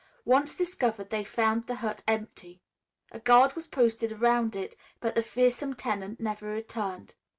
[0.25, 2.59] Once discovered, they found the hut empty.
[3.11, 7.13] A guard was posted around it, but the fearsome tenant never returned.